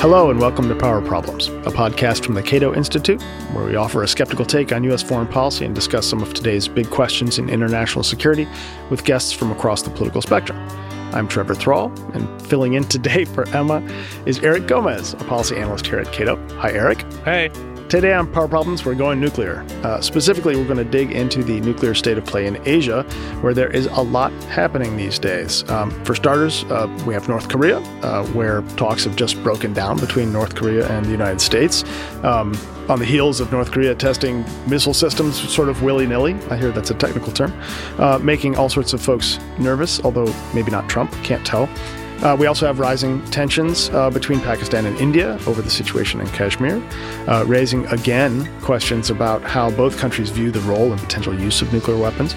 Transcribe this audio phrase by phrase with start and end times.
[0.00, 3.20] Hello, and welcome to Power Problems, a podcast from the Cato Institute,
[3.52, 5.02] where we offer a skeptical take on U.S.
[5.02, 8.48] foreign policy and discuss some of today's big questions in international security
[8.88, 10.58] with guests from across the political spectrum.
[11.12, 13.86] I'm Trevor Thrall, and filling in today for Emma
[14.24, 16.36] is Eric Gomez, a policy analyst here at Cato.
[16.56, 17.02] Hi, Eric.
[17.26, 17.50] Hey.
[17.90, 19.66] Today on Power Problems, we're going nuclear.
[19.82, 23.02] Uh, specifically, we're going to dig into the nuclear state of play in Asia,
[23.40, 25.68] where there is a lot happening these days.
[25.68, 29.98] Um, for starters, uh, we have North Korea, uh, where talks have just broken down
[29.98, 31.82] between North Korea and the United States.
[32.22, 32.56] Um,
[32.88, 36.70] on the heels of North Korea testing missile systems sort of willy nilly, I hear
[36.70, 37.52] that's a technical term,
[37.98, 41.68] uh, making all sorts of folks nervous, although maybe not Trump, can't tell.
[42.22, 46.26] Uh, we also have rising tensions uh, between Pakistan and India over the situation in
[46.28, 46.82] Kashmir,
[47.26, 51.72] uh, raising again questions about how both countries view the role and potential use of
[51.72, 52.34] nuclear weapons.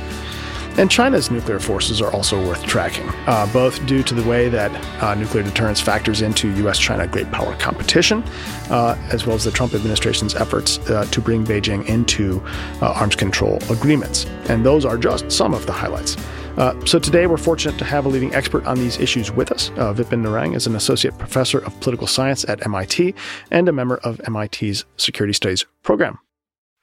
[0.76, 4.72] And China's nuclear forces are also worth tracking, uh, both due to the way that
[5.04, 6.80] uh, nuclear deterrence factors into U.S.
[6.80, 8.24] China great power competition,
[8.72, 12.42] uh, as well as the Trump administration's efforts to bring Beijing into
[12.82, 14.26] arms control agreements.
[14.48, 16.18] And those are just some of the highlights.
[16.58, 19.70] Uh, so today we're fortunate to have a leading expert on these issues with us.
[19.72, 23.16] Uh, Vipin Narang is an associate professor of political science at MIT
[23.50, 26.20] and a member of MIT's Security Studies program.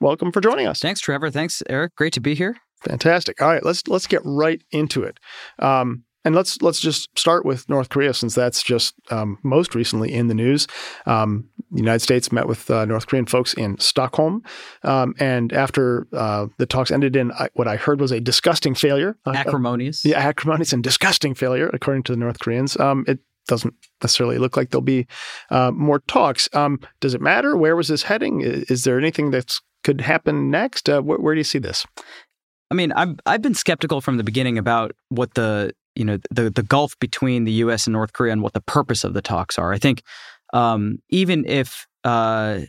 [0.01, 0.81] Welcome for joining us.
[0.81, 1.31] Thanks, Trevor.
[1.31, 1.95] Thanks, Eric.
[1.95, 2.57] Great to be here.
[2.83, 3.41] Fantastic.
[3.43, 5.21] All right, let's let's get right into it.
[5.59, 10.13] Um, and let's let's just start with North Korea since that's just um, most recently
[10.13, 10.67] in the news.
[11.07, 14.43] Um, the United States met with uh, North Korean folks in Stockholm,
[14.83, 18.75] um, and after uh, the talks ended in uh, what I heard was a disgusting
[18.75, 22.79] failure, uh, acrimonious, yeah, acrimonious and disgusting failure, according to the North Koreans.
[22.79, 25.07] Um, it doesn't necessarily look like there'll be
[25.51, 26.49] uh, more talks.
[26.53, 27.57] Um, does it matter?
[27.57, 28.43] Where was this heading?
[28.43, 30.89] Is there anything that could happen next?
[30.89, 31.87] Uh, wh- where do you see this?
[32.71, 36.51] I mean, I've I've been skeptical from the beginning about what the you know the
[36.51, 37.87] the gulf between the U.S.
[37.87, 39.73] and North Korea and what the purpose of the talks are.
[39.73, 40.03] I think
[40.53, 42.61] um, even if uh,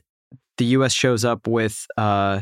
[0.57, 0.93] the U.S.
[0.93, 2.41] shows up with uh,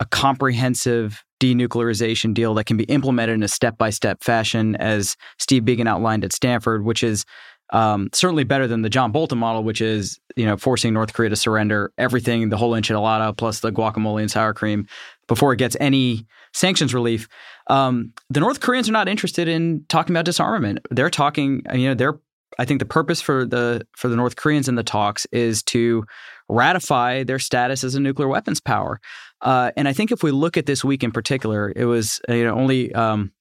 [0.00, 5.16] a comprehensive denuclearization deal that can be implemented in a step by step fashion, as
[5.38, 7.24] Steve Biegun outlined at Stanford, which is
[7.70, 11.30] um, certainly better than the John Bolton model, which is you know forcing North Korea
[11.30, 14.86] to surrender everything, the whole enchilada plus the guacamole and sour cream
[15.26, 17.28] before it gets any sanctions relief.
[17.68, 20.80] Um, the North Koreans are not interested in talking about disarmament.
[20.90, 22.18] They're talking, you know, they're
[22.58, 26.04] I think the purpose for the for the North Koreans in the talks is to
[26.48, 29.00] ratify their status as a nuclear weapons power.
[29.42, 32.44] Uh, and I think if we look at this week in particular, it was you
[32.44, 33.32] know only um,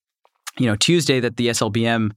[0.58, 2.12] you know Tuesday that the SLBM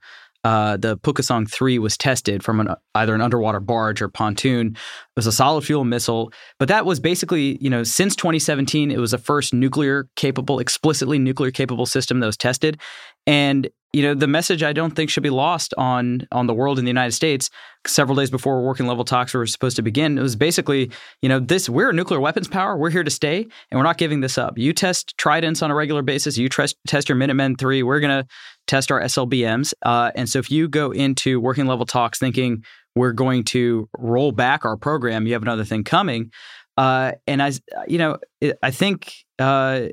[0.44, 4.68] uh, the Pukguksong 3 was tested from an, either an underwater barge or pontoon.
[4.68, 4.76] It
[5.16, 9.10] was a solid fuel missile, but that was basically, you know, since 2017, it was
[9.10, 12.80] the first nuclear capable, explicitly nuclear capable system that was tested.
[13.26, 16.78] And you know the message I don't think should be lost on on the world
[16.78, 17.50] in the United States.
[17.86, 20.90] Several days before working level talks were supposed to begin, it was basically
[21.22, 22.76] you know this we're a nuclear weapons power.
[22.76, 24.58] We're here to stay, and we're not giving this up.
[24.58, 26.38] You test Tridents on a regular basis.
[26.38, 27.82] You test test your Minutemen three.
[27.82, 28.26] We're gonna
[28.66, 29.72] test our SLBMs.
[29.82, 32.62] Uh, and so if you go into working level talks thinking
[32.94, 36.30] we're going to roll back our program, you have another thing coming.
[36.76, 37.52] Uh, and I
[37.88, 38.18] you know
[38.62, 39.88] I think uh,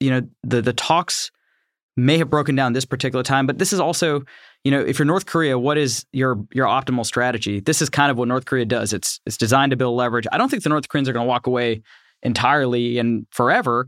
[0.00, 1.30] you know the the talks
[2.00, 3.46] may have broken down this particular time.
[3.46, 4.22] But this is also,
[4.64, 7.60] you know, if you're North Korea, what is your your optimal strategy?
[7.60, 8.92] This is kind of what North Korea does.
[8.92, 10.26] It's it's designed to build leverage.
[10.32, 11.82] I don't think the North Koreans are going to walk away
[12.22, 13.86] entirely and forever.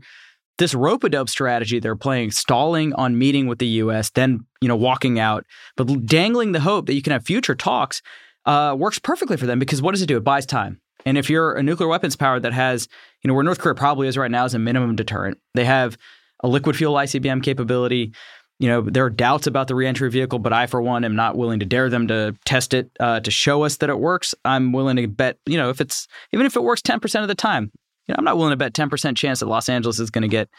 [0.59, 4.67] This rope a dope strategy they're playing, stalling on meeting with the U.S., then you
[4.67, 5.45] know walking out,
[5.75, 8.01] but dangling the hope that you can have future talks,
[8.45, 10.17] uh, works perfectly for them because what does it do?
[10.17, 10.79] It buys time.
[11.05, 12.87] And if you're a nuclear weapons power that has,
[13.23, 15.37] you know, where North Korea probably is right now is a minimum deterrent.
[15.53, 15.97] They have
[16.43, 18.13] a liquid fuel ICBM capability.
[18.59, 21.35] You know, there are doubts about the reentry vehicle, but I, for one, am not
[21.35, 24.35] willing to dare them to test it uh, to show us that it works.
[24.45, 27.35] I'm willing to bet, you know, if it's even if it works 10% of the
[27.35, 27.71] time,
[28.07, 30.27] you know, I'm not willing to bet 10% chance that Los Angeles is going to
[30.27, 30.49] get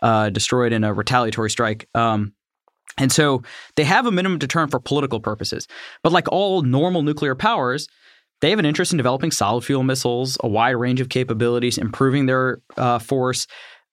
[0.00, 1.88] uh, destroyed in a retaliatory strike.
[1.94, 2.32] Um,
[2.98, 3.42] and so
[3.76, 5.66] they have a minimum deterrent for political purposes.
[6.02, 7.88] But like all normal nuclear powers,
[8.40, 12.26] they have an interest in developing solid fuel missiles, a wide range of capabilities, improving
[12.26, 13.46] their uh, force.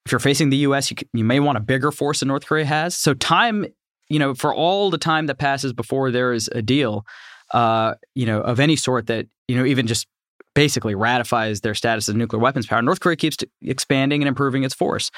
[0.10, 2.66] If you're facing the U.S., you, you may want a bigger force than North Korea
[2.66, 2.96] has.
[2.96, 3.68] So time,
[4.10, 7.06] you know, for all the time that passes before there is a deal,
[7.54, 10.08] uh, you know, of any sort that you know even just
[10.56, 14.74] basically ratifies their status as nuclear weapons power, North Korea keeps expanding and improving its
[14.74, 15.12] force.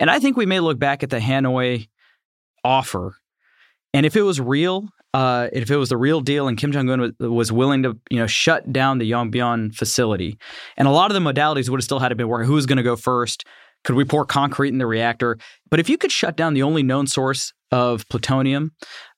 [0.00, 1.88] And I think we may look back at the Hanoi
[2.64, 3.14] offer,
[3.94, 6.90] and if it was real, uh, if it was the real deal, and Kim Jong
[6.90, 10.36] Un was, willing to, you know, shut down the Yongbyon facility,
[10.76, 12.48] and a lot of the modalities would have still had to be working.
[12.48, 13.44] Who was going to go first?
[13.84, 15.38] Could we pour concrete in the reactor?
[15.70, 18.72] But if you could shut down the only known source of plutonium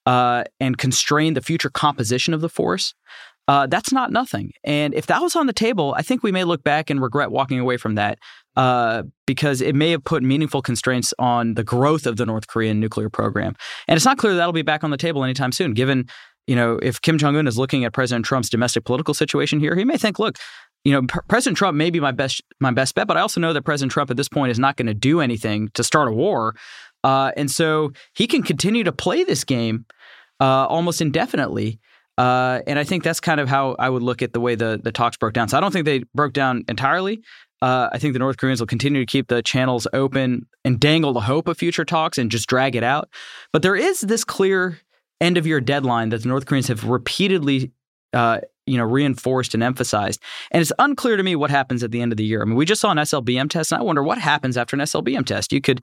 [0.07, 2.95] uh, and constrain the future composition of the force,
[3.47, 4.53] uh, that's not nothing.
[4.63, 7.31] And if that was on the table, I think we may look back and regret
[7.31, 8.19] walking away from that
[8.57, 12.81] uh, because it may have put meaningful constraints on the growth of the North Korean
[12.81, 13.55] nuclear program.
[13.87, 16.09] And it's not clear that'll be back on the table anytime soon, given.
[16.47, 19.75] You know, if Kim Jong Un is looking at President Trump's domestic political situation here,
[19.77, 20.37] he may think, "Look,
[20.85, 23.41] you know, P- President Trump may be my best my best bet, but I also
[23.41, 26.09] know that President Trump at this point is not going to do anything to start
[26.09, 26.55] a war,
[27.03, 29.87] uh, and so he can continue to play this game
[30.41, 31.81] uh, almost indefinitely.
[32.17, 34.81] Uh, and I think that's kind of how I would look at the way the
[34.83, 35.49] the talks broke down.
[35.49, 37.23] So I don't think they broke down entirely.
[37.63, 41.15] Uh, I think the North Koreans will continue to keep the channels open and dangle
[41.15, 43.09] the hope of future talks and just drag it out.
[43.53, 44.79] But there is this clear
[45.21, 47.73] end of year deadline that the North Koreans have repeatedly
[48.13, 50.21] uh, you know reinforced and emphasized
[50.51, 52.57] and it's unclear to me what happens at the end of the year i mean
[52.57, 55.53] we just saw an slbm test and i wonder what happens after an slbm test
[55.53, 55.83] you could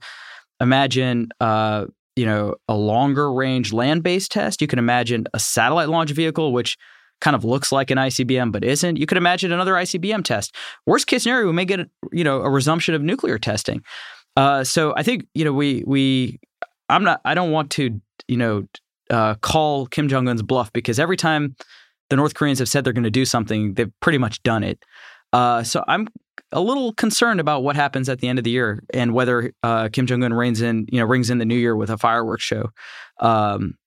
[0.60, 1.86] imagine uh,
[2.16, 6.76] you know a longer range land-based test you can imagine a satellite launch vehicle which
[7.22, 8.96] kind of looks like an ICBM but isn't.
[8.96, 10.54] You could imagine another ICBM test.
[10.86, 13.82] Worst case scenario, we may get you know a resumption of nuclear testing.
[14.36, 16.40] Uh, so I think you know we we
[16.88, 18.66] I'm not I don't want to you know
[19.08, 21.56] uh, call Kim Jong Un's bluff because every time
[22.12, 24.78] the North Koreans have said they're going to do something, they've pretty much done it.
[25.32, 26.08] Uh, so I'm
[26.52, 29.88] a little concerned about what happens at the end of the year and whether uh,
[29.90, 32.44] Kim Jong Un reigns in, you know, rings in the new year with a fireworks
[32.44, 32.68] show.
[33.20, 33.78] Um,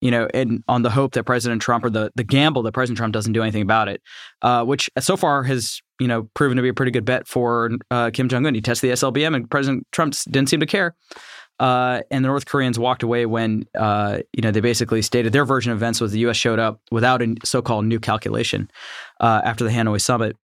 [0.00, 2.98] you know, and on the hope that President Trump or the the gamble that President
[2.98, 4.02] Trump doesn't do anything about it,
[4.42, 7.70] uh, which so far has you know proven to be a pretty good bet for
[7.90, 8.54] uh, Kim Jong Un.
[8.54, 10.94] He tested the SLBM, and President Trump didn't seem to care.
[11.60, 15.44] Uh, and the North Koreans walked away when uh, you know they basically stated their
[15.44, 16.36] version of events was the U.S.
[16.36, 18.70] showed up without a so-called new calculation
[19.20, 20.36] uh, after the Hanoi summit.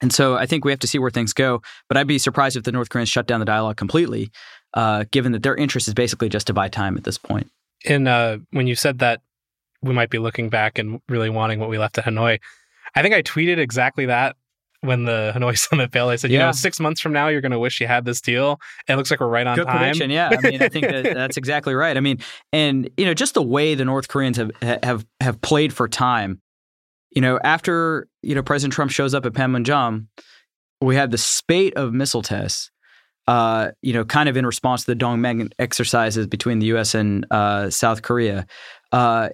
[0.00, 1.62] And so I think we have to see where things go.
[1.88, 4.30] But I'd be surprised if the North Koreans shut down the dialogue completely,
[4.74, 7.50] uh, given that their interest is basically just to buy time at this point.
[7.86, 9.20] And uh, when you said that
[9.80, 12.38] we might be looking back and really wanting what we left at Hanoi,
[12.94, 14.36] I think I tweeted exactly that
[14.82, 16.10] when the Hanoi summit failed.
[16.10, 18.20] I said, you know, six months from now, you're going to wish you had this
[18.20, 18.60] deal.
[18.88, 19.78] It looks like we're right on Good time.
[19.78, 20.10] Prediction.
[20.10, 21.96] Yeah, I mean, I think that that's exactly right.
[21.96, 22.18] I mean,
[22.52, 24.50] and you know, just the way the North Koreans have
[24.82, 26.40] have have played for time.
[27.10, 30.06] You know, after you know President Trump shows up at Panmunjom,
[30.80, 32.70] we have the spate of missile tests.
[33.28, 36.94] Uh, you know, kind of in response to the Dong Maeng exercises between the U.S.
[36.96, 38.46] and uh, South Korea.
[38.90, 39.28] Uh,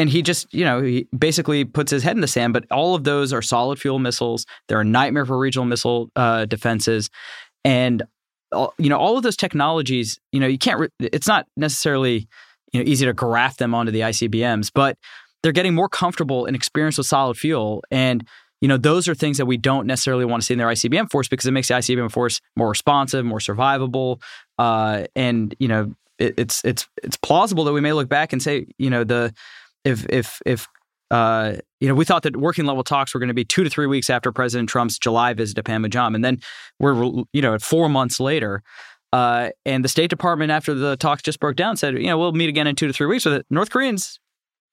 [0.00, 2.54] and he just, you know, he basically puts his head in the sand.
[2.54, 4.46] But all of those are solid fuel missiles.
[4.66, 7.10] They're a nightmare for regional missile uh, defenses,
[7.66, 8.02] and
[8.78, 10.18] you know, all of those technologies.
[10.32, 10.80] You know, you can't.
[10.80, 12.26] Re- it's not necessarily
[12.72, 14.96] you know easy to graft them onto the ICBMs, but
[15.42, 18.26] they're getting more comfortable and experienced with solid fuel and.
[18.62, 21.10] You know, those are things that we don't necessarily want to see in their ICBM
[21.10, 24.20] force because it makes the ICBM force more responsive, more survivable,
[24.58, 28.42] uh, and you know, it, it's it's it's plausible that we may look back and
[28.42, 29.32] say, you know, the
[29.84, 30.68] if if if
[31.10, 33.70] uh, you know, we thought that working level talks were going to be two to
[33.70, 36.38] three weeks after President Trump's July visit to Panmunjom, and then
[36.78, 38.62] we're you know four months later.
[39.12, 42.30] Uh, and the State Department, after the talks just broke down, said, you know, we'll
[42.30, 43.24] meet again in two to three weeks.
[43.24, 44.20] So the North Koreans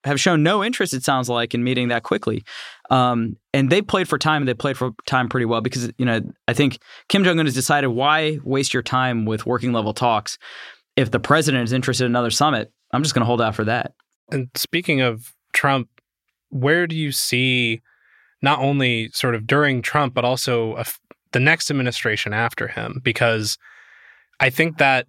[0.04, 2.44] have shown no interest, it sounds like, in meeting that quickly.
[2.88, 6.04] Um, and they played for time, and they played for time pretty well because, you
[6.04, 6.78] know, I think
[7.08, 10.38] Kim Jong un has decided why waste your time with working level talks
[10.96, 12.72] if the president is interested in another summit.
[12.92, 13.92] I'm just going to hold out for that.
[14.30, 15.88] And speaking of Trump,
[16.50, 17.82] where do you see
[18.42, 20.82] not only sort of during Trump, but also
[21.32, 23.00] the next administration after him?
[23.02, 23.58] Because
[24.40, 25.06] I think that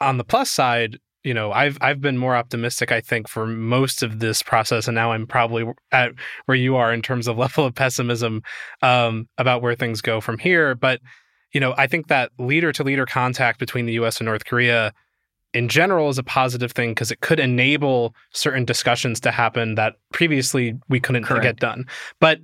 [0.00, 4.02] on the plus side, you know, I've I've been more optimistic, I think, for most
[4.02, 6.12] of this process, and now I'm probably at
[6.46, 8.42] where you are in terms of level of pessimism
[8.82, 10.74] um, about where things go from here.
[10.74, 11.00] But
[11.52, 14.18] you know, I think that leader to leader contact between the U.S.
[14.18, 14.92] and North Korea
[15.54, 19.96] in general is a positive thing because it could enable certain discussions to happen that
[20.12, 21.42] previously we couldn't Correct.
[21.42, 21.86] get done.
[22.20, 22.40] But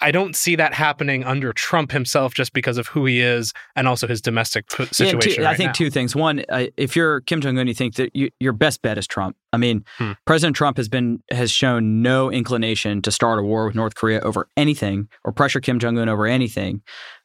[0.00, 3.88] I don't see that happening under Trump himself just because of who he is and
[3.88, 5.04] also his domestic situation.
[5.04, 5.72] Yeah, two, right I think now.
[5.72, 6.14] two things.
[6.14, 9.06] One, uh, if you're Kim Jong Un, you think that you, your best bet is
[9.06, 9.36] Trump.
[9.52, 10.12] I mean, hmm.
[10.24, 14.20] President Trump has been has shown no inclination to start a war with North Korea
[14.20, 16.82] over anything or pressure Kim Jong Un over anything.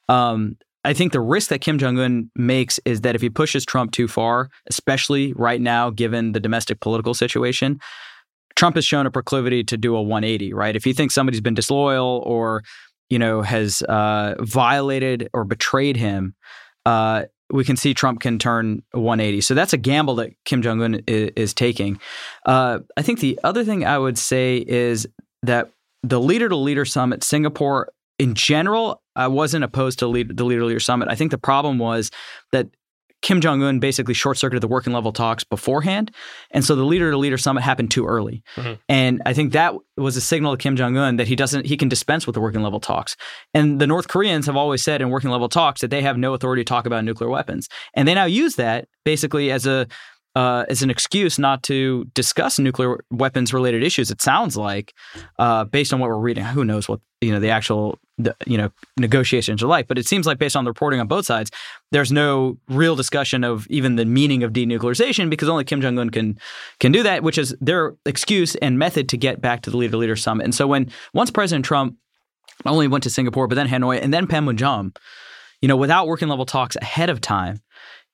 [0.08, 3.64] Um, I think the risk that Kim Jong un makes is that if he pushes
[3.64, 7.80] Trump too far, especially right now, given the domestic political situation,
[8.56, 10.76] Trump has shown a proclivity to do a 180, right?
[10.76, 12.62] If he thinks somebody's been disloyal or,
[13.08, 16.34] you know, has uh, violated or betrayed him,
[16.86, 19.40] uh, we can see Trump can turn 180.
[19.40, 22.00] So that's a gamble that Kim Jong un is, is, taking.
[22.46, 25.06] Uh, I think the other thing I would say is
[25.42, 25.70] that
[26.02, 30.64] the leader to leader summit, Singapore in general, I wasn't opposed to lead, the Leader
[30.64, 31.08] Leader Summit.
[31.10, 32.10] I think the problem was
[32.52, 32.68] that
[33.24, 36.14] Kim Jong Un basically short circuited the working level talks beforehand,
[36.50, 38.42] and so the leader to leader summit happened too early.
[38.56, 38.74] Mm-hmm.
[38.90, 41.78] And I think that was a signal to Kim Jong Un that he doesn't he
[41.78, 43.16] can dispense with the working level talks.
[43.54, 46.34] And the North Koreans have always said in working level talks that they have no
[46.34, 49.86] authority to talk about nuclear weapons, and they now use that basically as a
[50.34, 54.10] uh, as an excuse not to discuss nuclear weapons related issues.
[54.10, 54.94] It sounds like,
[55.38, 58.58] uh, based on what we're reading, who knows what you know the actual the, you
[58.58, 59.86] know negotiations are like.
[59.86, 61.50] But it seems like based on the reporting on both sides,
[61.92, 66.10] there's no real discussion of even the meaning of denuclearization because only Kim Jong Un
[66.10, 66.38] can
[66.80, 69.96] can do that, which is their excuse and method to get back to the leader
[69.96, 70.44] leader summit.
[70.44, 71.96] And so when once President Trump
[72.66, 74.96] only went to Singapore but then Hanoi and then Panmunjom,
[75.60, 77.60] you know, without working level talks ahead of time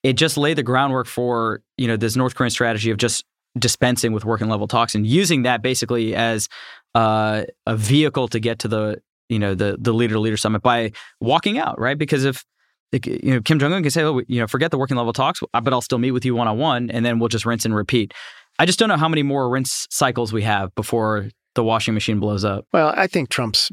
[0.02, 3.24] it just laid the groundwork for you know this North Korean strategy of just
[3.58, 6.48] dispensing with working level talks and using that basically as
[6.94, 10.62] uh, a vehicle to get to the you know the the leader to leader summit
[10.62, 12.44] by walking out right because if
[12.92, 15.40] you know Kim Jong Un can say oh you know forget the working level talks
[15.52, 17.74] but I'll still meet with you one on one and then we'll just rinse and
[17.74, 18.12] repeat.
[18.58, 22.20] I just don't know how many more rinse cycles we have before the washing machine
[22.20, 22.66] blows up.
[22.72, 23.72] Well, I think Trump's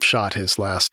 [0.00, 0.92] shot his last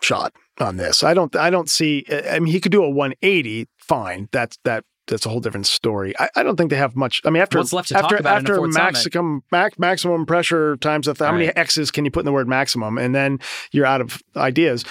[0.00, 1.02] shot on this.
[1.02, 4.28] I don't I don't see I mean he could do a 180 fine.
[4.32, 6.14] That's that that's a whole different story.
[6.18, 7.22] I, I, don't think they have much.
[7.24, 11.08] I mean, after What's left to after talk about after maximum max, maximum pressure times
[11.08, 13.38] a th- how many X's can you put in the word maximum, and then
[13.72, 14.84] you're out of ideas.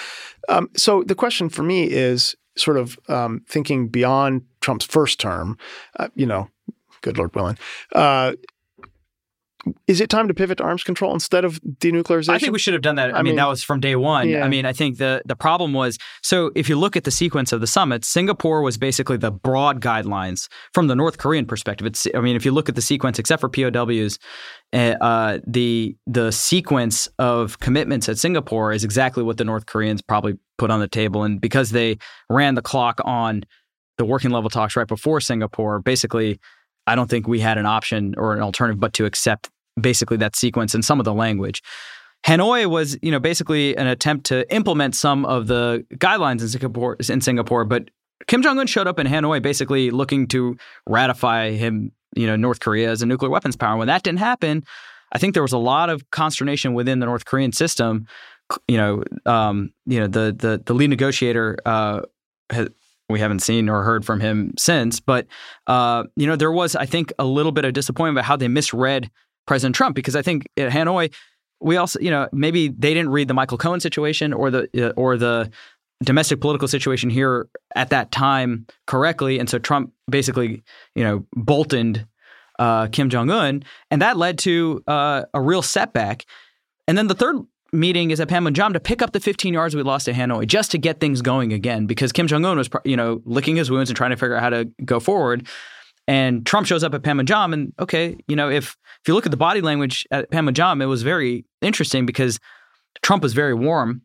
[0.50, 5.58] Um, so the question for me is sort of um, thinking beyond Trump's first term.
[5.98, 6.50] Uh, you know,
[7.02, 7.58] good Lord willing.
[7.94, 8.34] Uh,
[9.88, 12.30] is it time to pivot to arms control instead of denuclearization?
[12.30, 13.14] I think we should have done that.
[13.14, 14.30] I, I mean, mean, that was from day one.
[14.30, 14.44] Yeah.
[14.44, 17.52] I mean, I think the the problem was so if you look at the sequence
[17.52, 21.88] of the summit, Singapore was basically the broad guidelines from the North Korean perspective.
[21.88, 24.20] It's I mean, if you look at the sequence, except for POWs,
[24.74, 30.02] eh, uh, the the sequence of commitments at Singapore is exactly what the North Koreans
[30.02, 31.98] probably put on the table, and because they
[32.30, 33.44] ran the clock on
[33.98, 36.40] the working level talks right before Singapore, basically.
[36.90, 40.36] I don't think we had an option or an alternative but to accept basically that
[40.36, 41.62] sequence and some of the language.
[42.26, 46.98] Hanoi was, you know, basically an attempt to implement some of the guidelines in Singapore.
[47.10, 47.90] In Singapore, but
[48.28, 50.58] Kim Jong Un showed up in Hanoi, basically looking to
[50.88, 53.78] ratify him, you know, North Korea as a nuclear weapons power.
[53.78, 54.64] When that didn't happen,
[55.12, 58.08] I think there was a lot of consternation within the North Korean system.
[58.68, 61.58] You know, um, you know, the the the lead negotiator.
[61.66, 62.02] Uh,
[63.10, 65.28] we haven't seen or heard from him since, but
[65.68, 68.48] uh, you know, there was, I think, a little bit of disappointment about how they
[68.48, 69.10] misread
[69.48, 71.14] President Trump because I think at Hanoi
[71.60, 74.94] we also you know maybe they didn't read the Michael Cohen situation or the uh,
[74.96, 75.50] or the
[76.04, 80.64] domestic political situation here at that time correctly, and so Trump basically
[80.96, 82.06] you know bolted
[82.60, 86.26] uh, Kim Jong Un, and that led to uh, a real setback.
[86.88, 87.38] And then the third
[87.74, 90.72] meeting is at Panmunjom to pick up the 15 yards we lost at Hanoi, just
[90.72, 93.90] to get things going again, because Kim Jong Un was you know licking his wounds
[93.90, 95.48] and trying to figure out how to go forward.
[96.08, 99.32] And Trump shows up at Panmunjom, and okay, you know, if if you look at
[99.32, 102.40] the body language at Panmunjom, it was very interesting because
[103.02, 104.02] Trump was very warm.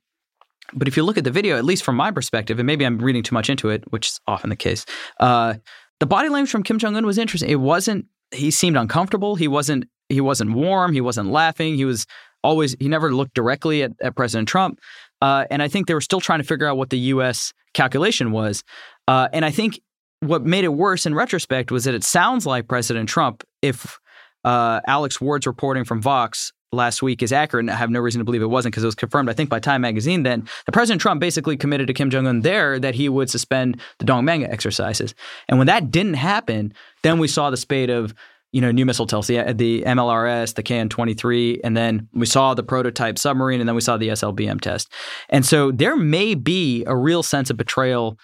[0.74, 2.98] But if you look at the video, at least from my perspective, and maybe I'm
[2.98, 4.86] reading too much into it, which is often the case,
[5.20, 5.54] uh,
[6.00, 7.50] the body language from Kim Jong Un was interesting.
[7.50, 8.06] It wasn't.
[8.32, 9.36] He seemed uncomfortable.
[9.36, 9.84] He wasn't.
[10.08, 10.92] He wasn't warm.
[10.92, 11.76] He wasn't laughing.
[11.76, 12.06] He was
[12.42, 12.74] always.
[12.80, 14.80] He never looked directly at, at President Trump.
[15.20, 17.52] Uh, and I think they were still trying to figure out what the U.S.
[17.74, 18.64] calculation was.
[19.06, 19.80] Uh, and I think
[20.22, 23.98] what made it worse in retrospect was that it sounds like President Trump, if
[24.44, 28.20] uh, Alex Ward's reporting from Vox last week is accurate, and I have no reason
[28.20, 30.72] to believe it wasn't because it was confirmed, I think, by Time Magazine then, the
[30.72, 34.24] President Trump basically committed to Kim Jong un there that he would suspend the Dong
[34.24, 35.12] Maeng exercises.
[35.48, 38.14] And when that didn't happen, then we saw the spate of
[38.52, 42.52] you know, new missile tests, the, the MLRS, the KN 23, and then we saw
[42.52, 44.92] the prototype submarine, and then we saw the SLBM test.
[45.30, 48.18] And so there may be a real sense of betrayal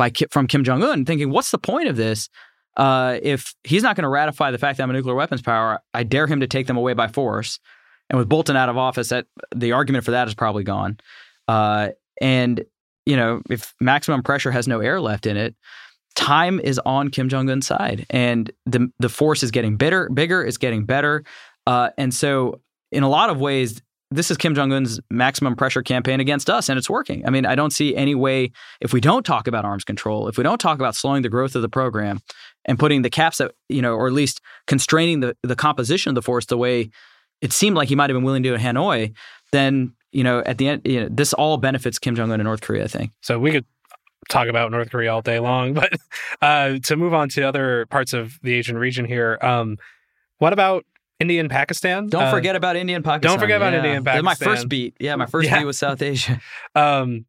[0.00, 2.30] by from Kim Jong Un, thinking, "What's the point of this?
[2.74, 5.80] Uh, if he's not going to ratify the fact that I'm a nuclear weapons power,
[5.92, 7.60] I dare him to take them away by force."
[8.08, 10.98] And with Bolton out of office, that the argument for that is probably gone.
[11.46, 12.64] Uh, and
[13.04, 15.54] you know, if maximum pressure has no air left in it,
[16.16, 20.42] time is on Kim Jong Un's side, and the the force is getting bitter, bigger.
[20.42, 21.24] It's getting better,
[21.66, 25.82] uh, and so in a lot of ways, this is Kim Jong Un's maximum pressure
[25.82, 27.24] campaign against us, and it's working.
[27.26, 28.50] I mean, I don't see any way
[28.80, 31.54] if we don't talk about arms control, if we don't talk about slowing the growth
[31.54, 32.20] of the program
[32.64, 36.14] and putting the caps that you know, or at least constraining the the composition of
[36.14, 36.90] the force the way
[37.40, 39.14] it seemed like he might have been willing to do in Hanoi,
[39.52, 42.46] then you know, at the end, you know, this all benefits Kim Jong Un and
[42.46, 42.84] North Korea.
[42.84, 43.12] I think.
[43.20, 43.64] So we could
[44.28, 45.92] talk about North Korea all day long, but
[46.42, 49.78] uh, to move on to other parts of the Asian region here, um,
[50.38, 50.84] what about
[51.20, 52.08] India and Pakistan.
[52.08, 53.32] Don't uh, forget about India and Pakistan.
[53.32, 53.78] Don't forget about yeah.
[53.78, 54.24] India and Pakistan.
[54.24, 54.96] My first beat.
[54.98, 55.58] Yeah, my first yeah.
[55.58, 56.40] beat was South Asia.
[56.74, 57.26] Um,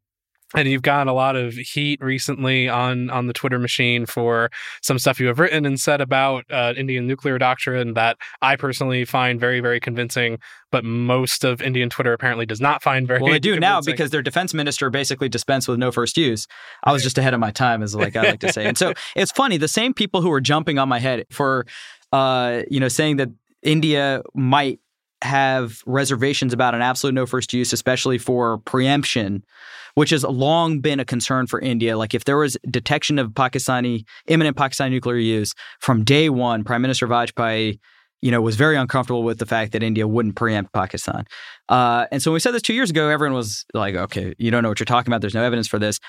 [0.55, 4.49] and you've gotten a lot of heat recently on on the Twitter machine for
[4.81, 9.05] some stuff you have written and said about uh, Indian nuclear doctrine that I personally
[9.05, 10.39] find very very convincing,
[10.71, 13.21] but most of Indian Twitter apparently does not find very.
[13.21, 13.61] Well, they do convincing.
[13.61, 16.47] now because their defense minister basically dispensed with no first use.
[16.83, 18.65] I was just ahead of my time, as like I like to say.
[18.65, 21.65] And so it's funny the same people who are jumping on my head for,
[22.11, 23.29] uh, you know, saying that
[23.63, 24.79] India might
[25.21, 29.43] have reservations about an absolute no first use, especially for preemption,
[29.95, 31.97] which has long been a concern for India.
[31.97, 36.81] Like if there was detection of Pakistani imminent Pakistani nuclear use from day one, Prime
[36.81, 37.79] Minister Vajpayee,
[38.21, 41.25] you know, was very uncomfortable with the fact that India wouldn't preempt Pakistan.
[41.69, 44.51] Uh, and so when we said this two years ago, everyone was like, "Okay, you
[44.51, 45.21] don't know what you're talking about.
[45.21, 45.99] There's no evidence for this."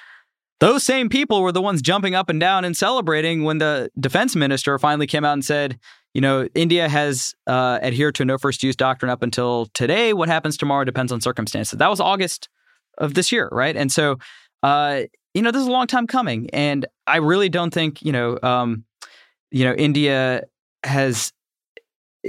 [0.60, 4.36] Those same people were the ones jumping up and down and celebrating when the defense
[4.36, 5.76] minister finally came out and said,
[6.14, 10.12] you know, India has uh, adhered to a no first use doctrine up until today.
[10.12, 11.78] What happens tomorrow depends on circumstances.
[11.78, 12.48] That was August
[12.98, 13.76] of this year, right?
[13.76, 14.18] And so,
[14.62, 15.02] uh,
[15.32, 18.38] you know, this is a long time coming, and I really don't think, you know,
[18.42, 18.84] um,
[19.50, 20.44] you know, India
[20.84, 21.32] has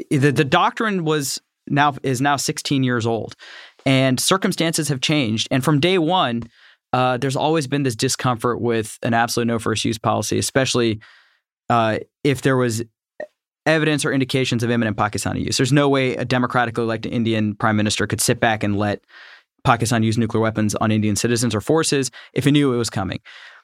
[0.09, 3.35] the the doctrine was now is now 16 years old,
[3.85, 6.43] and circumstances have changed, and from day one.
[6.93, 10.99] Uh, there's always been this discomfort with an absolute no first use policy, especially
[11.67, 12.83] uh, if there was
[13.65, 15.57] evidence or indications of imminent Pakistani use.
[15.57, 19.03] There's no way a democratically elected Indian prime minister could sit back and let
[19.63, 23.19] Pakistan use nuclear weapons on Indian citizens or forces if he knew it was coming.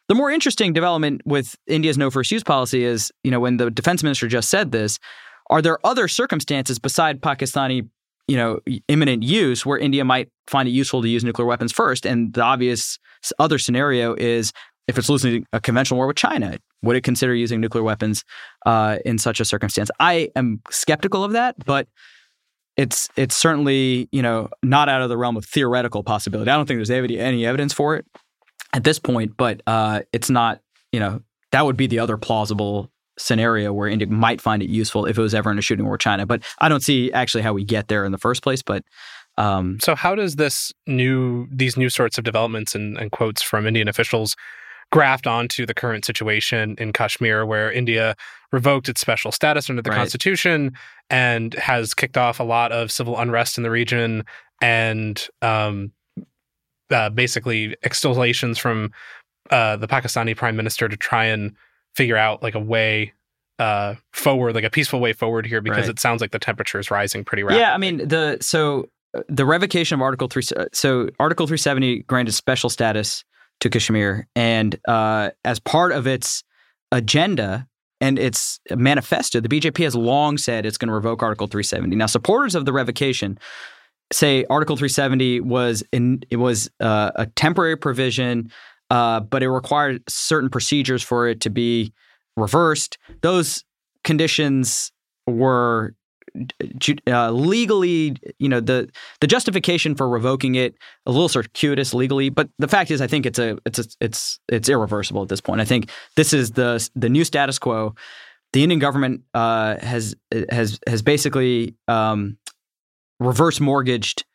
[0.08, 3.70] The more interesting development with India's no first use policy is, you know, when the
[3.70, 4.98] defense minister just said this,
[5.50, 7.88] are there other circumstances beside Pakistani,
[8.28, 12.06] you know, imminent use where India might find it useful to use nuclear weapons first?
[12.06, 12.98] And the obvious
[13.38, 14.52] other scenario is
[14.88, 18.24] if it's losing a conventional war with China, would it consider using nuclear weapons
[18.66, 19.90] uh, in such a circumstance?
[20.00, 21.88] I am skeptical of that, but
[22.78, 26.50] it's it's certainly you know not out of the realm of theoretical possibility.
[26.50, 28.06] I don't think there's any, evidence for it
[28.74, 31.22] at this point, but uh, it's not you know
[31.52, 35.22] that would be the other plausible scenario where India might find it useful if it
[35.22, 36.26] was ever in a shooting war with China.
[36.26, 38.62] But I don't see actually how we get there in the first place.
[38.62, 38.86] But
[39.38, 43.68] um, so how does this new these new sorts of developments and, and quotes from
[43.68, 44.36] Indian officials
[44.92, 48.16] graft onto the current situation in Kashmir, where India
[48.52, 49.98] revoked its special status under the right.
[49.98, 50.74] constitution
[51.10, 54.24] and has kicked off a lot of civil unrest in the region
[54.62, 55.92] and um,
[56.90, 58.92] uh, basically extolations from
[59.52, 61.56] uh, the Pakistani prime minister to try and
[61.96, 63.14] figure out like a way
[63.60, 65.90] uh, forward, like a peaceful way forward here, because right.
[65.90, 67.62] it sounds like the temperature is rising pretty rapidly.
[67.62, 70.44] Yeah, I mean the so uh, the revocation of Article three.
[70.74, 73.24] So Article three seventy granted special status
[73.60, 74.28] to Kashmir.
[74.36, 76.44] And uh, as part of its
[76.92, 77.68] agenda
[78.02, 81.96] and its manifesto, the BJP has long said it's going to revoke Article 370.
[81.96, 83.38] Now, supporters of the revocation
[84.12, 88.52] say Article 370 was in, it was uh, a temporary provision,
[88.90, 91.94] uh, but it required certain procedures for it to be
[92.36, 92.98] reversed.
[93.22, 93.64] Those
[94.04, 94.92] conditions
[95.28, 95.94] were
[97.08, 98.90] uh, legally, you know, the
[99.22, 103.26] the justification for revoking it a little circuitous legally, but the fact is, I think
[103.26, 105.62] it's a it's a, it's it's irreversible at this point.
[105.62, 107.96] I think this is the the new status quo.
[108.54, 110.16] The Indian government uh, has
[110.52, 112.38] has has basically um,
[113.20, 114.26] reverse mortgaged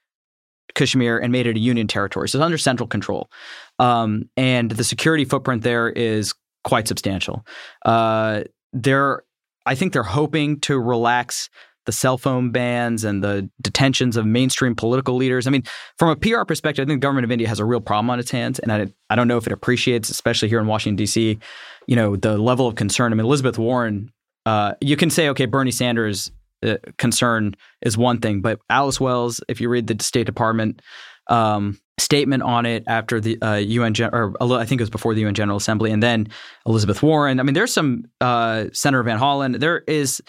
[0.74, 3.30] Kashmir and made it a union territory, so it's under central control,
[3.78, 7.46] um, and the security footprint there is quite substantial.
[7.85, 9.22] Uh, they're
[9.66, 11.48] I think they're hoping to relax
[11.87, 15.47] the cell phone bans and the detentions of mainstream political leaders.
[15.47, 15.64] I mean,
[15.99, 18.18] from a PR perspective, I think the government of India has a real problem on
[18.18, 21.38] its hands, and I, I don't know if it appreciates, especially here in Washington D.C.,
[21.87, 23.12] you know, the level of concern.
[23.12, 24.11] I mean, Elizabeth Warren,
[24.47, 26.31] uh, you can say, okay, Bernie Sanders'
[26.62, 30.81] uh, concern is one thing, but Alice Wells, if you read the State Department
[31.29, 35.14] um, statement on it after the uh, UN, Gen- or I think it was before
[35.14, 36.29] the UN General Assembly, and then
[36.66, 37.40] Elizabeth Warren.
[37.40, 39.59] I mean, there's some uh, Senator Van Hollen.
[39.61, 40.20] There is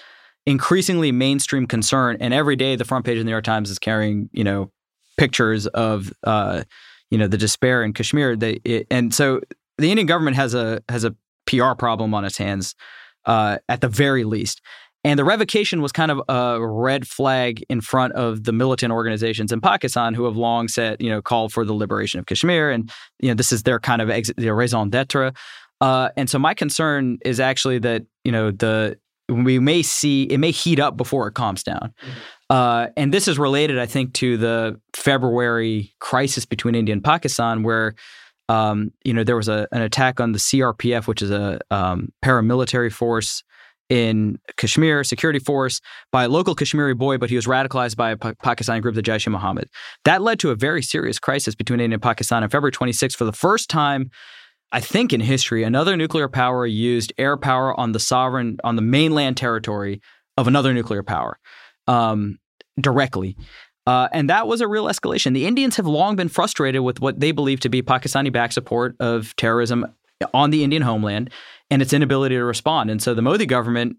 [0.45, 2.17] increasingly mainstream concern.
[2.19, 4.71] And every day, the front page of the New York Times is carrying, you know,
[5.17, 6.63] pictures of, uh,
[7.10, 8.36] you know, the despair in Kashmir.
[8.36, 9.41] They, it, and so
[9.77, 12.75] the Indian government has a has a PR problem on its hands,
[13.25, 14.62] uh, at the very least.
[15.03, 19.51] And the revocation was kind of a red flag in front of the militant organizations
[19.51, 22.71] in Pakistan who have long said, you know, called for the liberation of Kashmir.
[22.71, 25.31] And, you know, this is their kind of ex- their raison d'etre.
[25.79, 28.97] Uh, and so my concern is actually that, you know, the
[29.30, 31.94] we may see it may heat up before it calms down.
[32.02, 32.12] Mm-hmm.
[32.50, 37.64] Uh, and this is related, I think, to the February crisis between India and Pakistan,
[37.64, 37.96] where
[38.50, 42.10] um, you know there was a, an attack on the CRPF, which is a um,
[42.24, 43.44] paramilitary force
[43.90, 45.80] in Kashmir security force
[46.12, 49.04] by a local Kashmiri boy, but he was radicalized by a pa- Pakistani group, the
[49.04, 49.70] Jaish e Mohammed.
[50.06, 53.26] That led to a very serious crisis between India and Pakistan on February 26th for
[53.26, 54.10] the first time.
[54.71, 58.82] I think in history, another nuclear power used air power on the sovereign, on the
[58.82, 60.01] mainland territory
[60.38, 61.39] of another nuclear power
[61.88, 62.39] um,
[62.80, 63.38] directly.
[63.88, 65.34] Uh, and that was a real escalation.
[65.34, 68.95] The Indians have long been frustrated with what they believe to be Pakistani backed support
[68.99, 69.86] of terrorism
[70.34, 71.30] on the Indian homeland
[71.69, 72.89] and its inability to respond.
[72.89, 73.97] And so the Modi government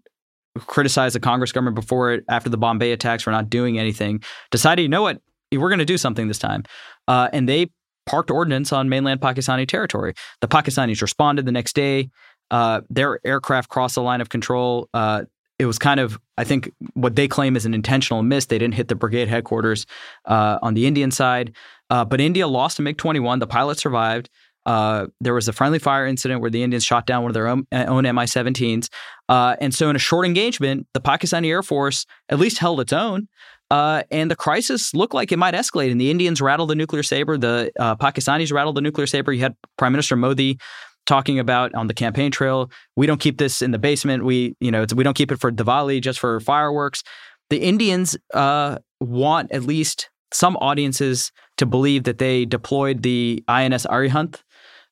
[0.59, 4.81] criticized the Congress government before it, after the Bombay attacks for not doing anything, decided,
[4.81, 6.63] you know what, we're going to do something this time.
[7.07, 7.69] Uh, and they
[8.07, 10.13] parked ordnance on mainland Pakistani territory.
[10.41, 12.09] The Pakistanis responded the next day.
[12.49, 14.89] Uh, their aircraft crossed the line of control.
[14.93, 15.23] Uh,
[15.59, 18.45] it was kind of, I think, what they claim is an intentional miss.
[18.45, 19.85] They didn't hit the brigade headquarters
[20.25, 21.55] uh, on the Indian side.
[21.89, 23.39] Uh, but India lost a MiG 21.
[23.39, 24.29] The pilot survived.
[24.67, 27.47] Uh, there was a friendly fire incident where the Indians shot down one of their
[27.47, 28.89] own, own Mi 17s.
[29.29, 32.91] Uh, and so, in a short engagement, the Pakistani Air Force at least held its
[32.91, 33.29] own.
[33.69, 35.91] Uh, and the crisis looked like it might escalate.
[35.91, 37.37] And the Indians rattled the nuclear saber.
[37.37, 39.33] The Pakistanis rattled the nuclear saber.
[39.33, 40.57] You had Prime Minister Modi
[41.05, 42.69] talking about on the campaign trail.
[42.95, 44.23] We don't keep this in the basement.
[44.23, 47.03] We, you know, we don't keep it for Diwali, just for fireworks.
[47.49, 53.85] The Indians uh, want at least some audiences to believe that they deployed the INS
[53.85, 54.41] Arihant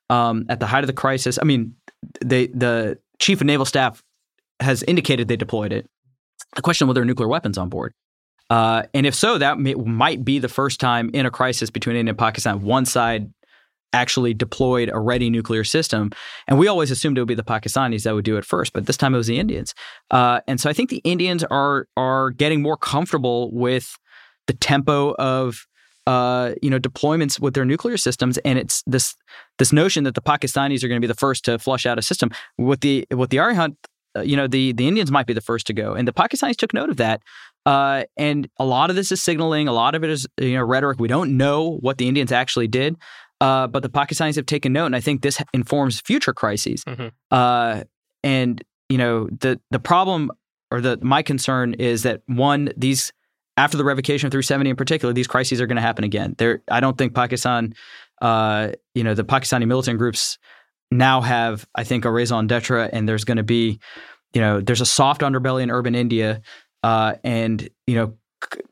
[0.09, 1.37] um, at the height of the crisis.
[1.41, 1.75] I mean,
[2.23, 4.01] they, the chief of naval staff
[4.61, 5.85] has indicated they deployed it.
[6.55, 7.93] The question whether nuclear weapons on board.
[8.49, 11.95] Uh, and if so, that may, might be the first time in a crisis between
[11.95, 13.31] India and Pakistan, one side
[13.93, 16.11] actually deployed a ready nuclear system.
[16.47, 18.85] And we always assumed it would be the Pakistanis that would do it first, but
[18.85, 19.73] this time it was the Indians.
[20.11, 23.97] Uh, and so I think the Indians are are getting more comfortable with
[24.47, 25.65] the tempo of
[26.07, 29.15] uh, you know deployments with their nuclear systems, and it's this
[29.57, 32.01] this notion that the Pakistanis are going to be the first to flush out a
[32.01, 33.75] system with the with the Arihant.
[34.15, 36.57] Uh, you know the the Indians might be the first to go, and the Pakistanis
[36.57, 37.21] took note of that.
[37.65, 39.67] Uh, and a lot of this is signaling.
[39.67, 40.99] A lot of it is you know rhetoric.
[40.99, 42.95] We don't know what the Indians actually did,
[43.41, 46.83] uh, but the Pakistanis have taken note, and I think this informs future crises.
[46.83, 47.07] Mm-hmm.
[47.31, 47.83] Uh,
[48.23, 50.31] and you know, the the problem
[50.71, 53.11] or the my concern is that one, these
[53.57, 56.35] after the revocation of 370 in particular, these crises are going to happen again.
[56.37, 57.73] There, I don't think Pakistan,
[58.21, 60.37] uh, you know, the Pakistani militant groups
[60.91, 63.79] now have, I think, a raison d'etre, and there's going to be,
[64.33, 66.41] you know, there's a soft underbelly in urban India,
[66.85, 68.13] uh, and you know,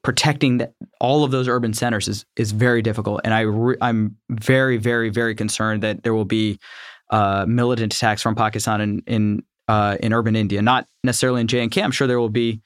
[0.04, 0.72] protecting the,
[1.02, 5.10] all of those urban centers is is very difficult, and I re- I'm very very
[5.10, 6.60] very concerned that there will be
[7.10, 11.62] uh, militant attacks from Pakistan in in uh, in urban India, not necessarily in J
[11.64, 11.82] and K.
[11.82, 12.62] I'm sure there will be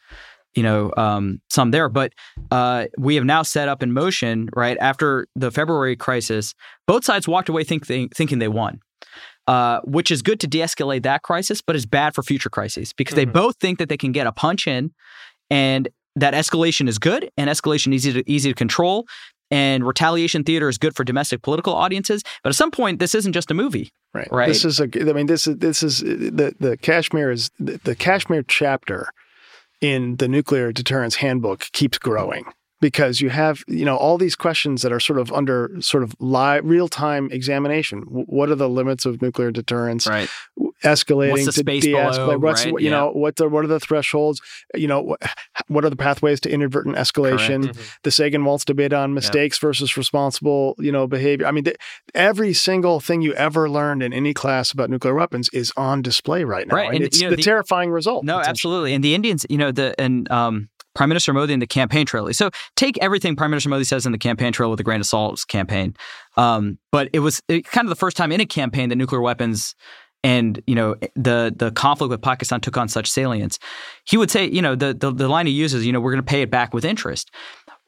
[0.53, 2.11] you know um, some there, but
[2.51, 6.53] uh, we have now set up in motion right after the February crisis.
[6.87, 8.81] Both sides walked away think they, thinking they won.
[9.47, 13.15] Uh, which is good to de-escalate that crisis, but is bad for future crises because
[13.15, 13.31] mm-hmm.
[13.31, 14.91] they both think that they can get a punch in
[15.49, 19.05] and that escalation is good and escalation easy to easy to control
[19.49, 23.33] and retaliation theater is good for domestic political audiences but at some point this isn't
[23.33, 24.27] just a movie right.
[24.31, 24.47] right?
[24.47, 27.79] This is a i mean this is this is uh, the the kashmir is the,
[27.83, 29.09] the kashmir chapter
[29.79, 32.45] in the nuclear deterrence handbook keeps growing
[32.79, 36.13] because you have you know all these questions that are sort of under sort of
[36.19, 40.29] live real-time examination what are the limits of nuclear deterrence right
[40.83, 42.73] escalating What's the to space de-escalate below, what's right?
[42.75, 42.91] you Yeah.
[42.91, 44.41] know what the what are the thresholds
[44.75, 45.19] you know what,
[45.67, 47.77] what are the pathways to inadvertent escalation Correct.
[47.79, 47.97] Mhm.
[48.03, 51.77] the Sagan Waltz debate on mistakes versus responsible you know behavior i mean th-
[52.13, 56.43] every single thing you ever learned in any class about nuclear weapons is on display
[56.43, 58.93] right now Right, and, and, it's you know, the, the- terrifying result No, absolutely.
[58.93, 62.33] And the Indians, you know, the and um, Prime Minister Modi in the campaign trail.
[62.33, 65.05] So take everything Prime Minister Modi says in the campaign trail with a grain of
[65.05, 65.95] salt campaign.
[66.37, 69.21] Um, but it was it, kind of the first time in a campaign that nuclear
[69.21, 69.75] weapons
[70.23, 73.59] and you know the the conflict with Pakistan took on such salience.
[74.05, 76.25] He would say, you know, the the, the line he uses, you know, we're going
[76.25, 77.29] to pay it back with interest.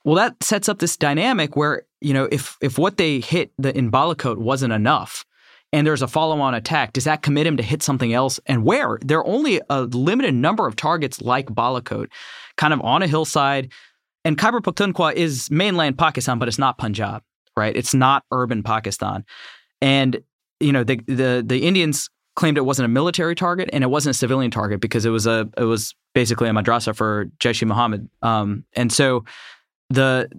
[0.05, 3.75] Well, that sets up this dynamic where you know if if what they hit the,
[3.75, 5.25] in Balakot wasn't enough,
[5.71, 8.39] and there's a follow-on attack, does that commit him to hit something else?
[8.45, 8.97] And where?
[9.01, 12.07] There are only a limited number of targets like Balakot,
[12.59, 13.71] kind of on a hillside.
[14.25, 17.23] And Khyber Pakhtunkhwa is mainland Pakistan, but it's not Punjab,
[17.57, 17.75] right?
[17.75, 19.25] It's not urban Pakistan.
[19.81, 20.21] And
[20.59, 24.15] you know the the the Indians claimed it wasn't a military target and it wasn't
[24.15, 28.09] a civilian target because it was a it was basically a madrasa for Jaish Muhammad.
[28.21, 29.23] Um, and so
[29.89, 30.29] the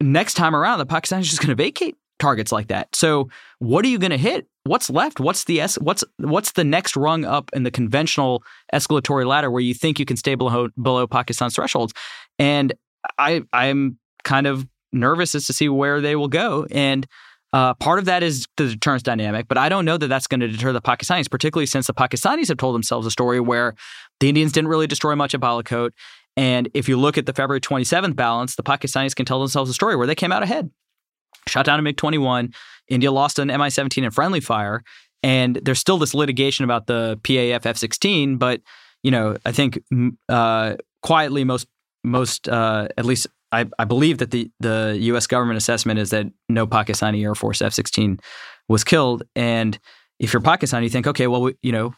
[0.00, 2.94] next time around, the Pakistanis just going to vacate targets like that.
[2.94, 4.46] So what are you going to hit?
[4.64, 5.20] What's left?
[5.20, 9.60] What's the es- what's what's the next rung up in the conventional escalatory ladder where
[9.60, 11.92] you think you can stay below below Pakistan's thresholds?
[12.38, 12.72] And
[13.18, 16.66] I I'm kind of nervous as to see where they will go.
[16.70, 17.06] And
[17.52, 20.40] Uh, part of that is the deterrence dynamic, but I don't know that that's going
[20.40, 23.76] to deter the Pakistanis, particularly since the Pakistanis have told themselves a story where
[24.18, 25.90] the Indians didn't really destroy much at Balakot.
[26.36, 29.74] And if you look at the February 27th balance, the Pakistanis can tell themselves a
[29.74, 30.68] story where they came out ahead.
[31.46, 32.52] Shot down a MiG 21.
[32.88, 34.82] India lost an Mi 17 in friendly fire.
[35.22, 38.36] And there's still this litigation about the PAF F 16.
[38.36, 38.60] But,
[39.02, 39.82] you know, I think
[40.28, 41.66] uh, quietly, most,
[42.02, 45.26] most uh, at least I, I, believe that the, the U.S.
[45.26, 48.18] government assessment is that no Pakistani Air Force F 16
[48.68, 49.22] was killed.
[49.34, 49.78] And
[50.18, 51.94] if you're Pakistan, you think, okay, well, we, you know,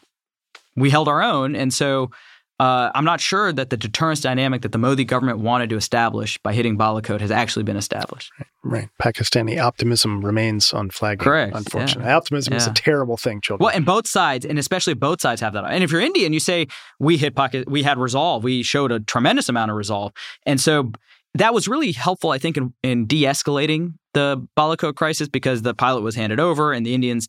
[0.77, 1.55] we held our own.
[1.55, 2.11] And so
[2.59, 6.39] uh, I'm not sure that the deterrence dynamic that the Modi government wanted to establish
[6.39, 8.31] by hitting Balakot has actually been established.
[8.39, 8.47] Right.
[8.63, 8.89] right.
[8.99, 11.23] Pakistani optimism remains unflagging.
[11.23, 11.55] Correct.
[11.55, 12.09] Unfortunately.
[12.09, 12.17] Yeah.
[12.17, 12.57] Optimism yeah.
[12.57, 13.65] is a terrible thing, children.
[13.65, 15.65] Well, and both sides, and especially both sides have that.
[15.65, 16.67] And if you're Indian, you say,
[16.99, 18.43] we hit pocket, we had resolve.
[18.43, 20.13] We showed a tremendous amount of resolve.
[20.47, 20.91] And so
[21.35, 25.75] that was really helpful, I think, in, in de escalating the Balakot crisis because the
[25.75, 27.27] pilot was handed over and the Indians.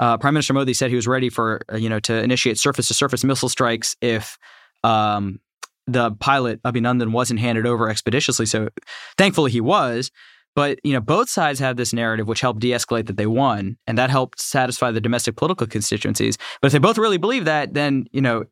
[0.00, 2.88] Uh, Prime Minister Modi said he was ready for uh, you know to initiate surface
[2.88, 4.36] to surface missile strikes if
[4.84, 5.40] um,
[5.86, 8.46] the pilot Abhinandan wasn't handed over expeditiously.
[8.46, 8.68] So
[9.18, 10.10] thankfully he was.
[10.54, 13.98] But you know, both sides have this narrative which helped de-escalate that they won, and
[13.98, 16.38] that helped satisfy the domestic political constituencies.
[16.60, 18.44] But if they both really believe that, then you know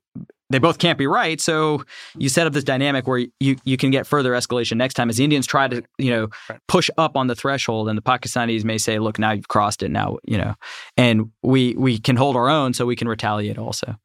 [0.50, 1.40] they both can't be right.
[1.40, 1.84] So
[2.18, 5.16] you set up this dynamic where you you can get further escalation next time as
[5.16, 6.28] the Indians try to you know
[6.66, 9.90] push up on the threshold, and the Pakistanis may say, "Look, now you've crossed it.
[9.90, 10.54] Now you know,"
[10.96, 13.96] and we we can hold our own, so we can retaliate also.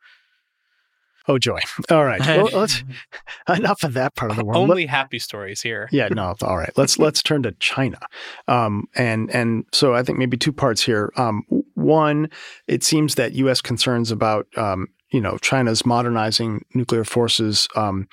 [1.28, 1.60] Oh joy!
[1.92, 2.84] All right, well, let's
[3.50, 4.58] enough of that part of the world.
[4.70, 5.90] Only Let, happy stories here.
[5.92, 6.36] Yeah, no.
[6.42, 8.00] All right, let's let's turn to China,
[8.48, 11.12] um, and and so I think maybe two parts here.
[11.18, 11.44] Um,
[11.76, 12.30] one,
[12.68, 13.62] it seems that U.S.
[13.62, 18.08] concerns about um, you know China's modernizing nuclear forces um,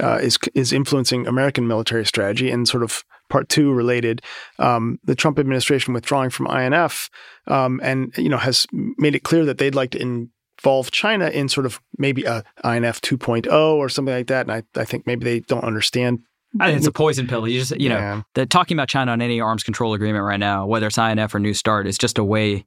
[0.00, 4.22] uh, is is influencing American military strategy, and sort of part two related,
[4.58, 7.10] um, the Trump administration withdrawing from INF,
[7.46, 10.30] um, and you know has made it clear that they'd like to in,
[10.64, 14.48] involve China in sort of maybe a INF 2.0 or something like that.
[14.48, 16.20] And I, I think maybe they don't understand.
[16.58, 17.46] It's a poison pill.
[17.46, 17.98] You just, you yeah.
[17.98, 21.34] know, the, talking about China on any arms control agreement right now, whether it's INF
[21.34, 22.64] or New START, is just a way,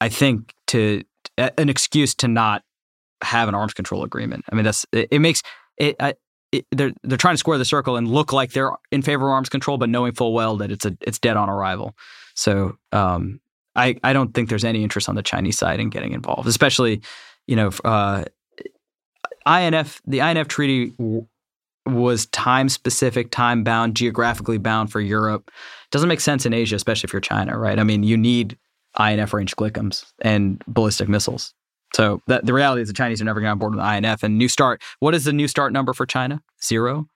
[0.00, 1.02] I think, to
[1.36, 2.62] an excuse to not
[3.22, 4.44] have an arms control agreement.
[4.50, 5.42] I mean, that's it, it makes
[5.76, 6.14] it, I,
[6.52, 9.32] it, they're they're trying to square the circle and look like they're in favor of
[9.32, 11.96] arms control, but knowing full well that it's a it's dead on arrival.
[12.34, 13.40] So um,
[13.76, 17.02] I I don't think there's any interest on the Chinese side in getting involved, especially
[17.46, 18.24] you know, uh,
[19.46, 20.92] INF, the INF treaty
[21.86, 25.50] was time specific, time bound, geographically bound for Europe.
[25.92, 27.78] Doesn't make sense in Asia, especially if you're China, right?
[27.78, 28.58] I mean, you need
[28.98, 31.54] INF range GLICMs and ballistic missiles.
[31.94, 34.24] So that, the reality is the Chinese are never going to on board with INF.
[34.24, 36.42] And New START, what is the New START number for China?
[36.62, 37.08] Zero?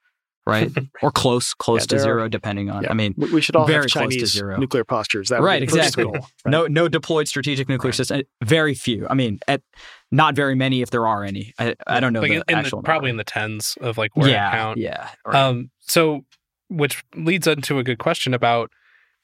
[0.47, 0.71] Right?
[1.03, 2.85] or close, close yeah, to zero, are, depending on.
[2.85, 2.91] Yeah.
[2.91, 5.29] I mean, we should all very have Chinese nuclear postures.
[5.29, 6.05] That right, exactly.
[6.05, 6.25] Goal, right?
[6.47, 7.97] No, no deployed strategic nuclear right.
[7.97, 8.23] system.
[8.43, 9.07] Very few.
[9.09, 9.63] I mean, at
[10.11, 11.55] not very many, if there are any.
[11.59, 12.81] I, I don't know like the in actual.
[12.81, 14.79] The, probably in the tens of like where yeah, count.
[14.79, 15.09] Yeah.
[15.25, 15.37] Right.
[15.37, 15.71] Um.
[15.81, 16.25] So,
[16.69, 18.71] which leads into a good question about,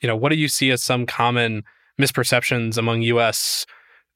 [0.00, 1.62] you know, what do you see as some common
[2.00, 3.66] misperceptions among U.S.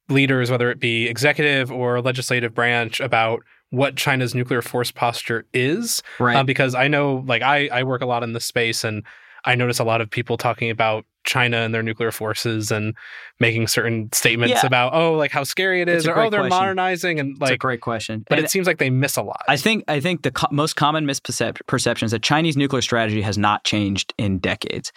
[0.08, 6.02] leaders, whether it be executive or legislative branch, about what China's nuclear force posture is.
[6.18, 6.36] Right.
[6.36, 9.04] Uh, because I know, like, I, I work a lot in this space and
[9.44, 12.94] I notice a lot of people talking about China and their nuclear forces and
[13.38, 14.66] making certain statements yeah.
[14.66, 16.50] about, oh, like how scary it is, or oh, they're question.
[16.50, 18.24] modernizing, and like, it's a great question.
[18.28, 19.42] But and it seems like they miss a lot.
[19.48, 23.38] I think I think the co- most common misperception is that Chinese nuclear strategy has
[23.38, 24.92] not changed in decades,